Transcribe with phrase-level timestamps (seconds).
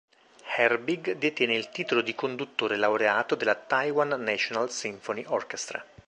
[0.55, 5.85] Herbig detiene il titolo di conduttore laureato della Taiwan National Symphony Orchestra.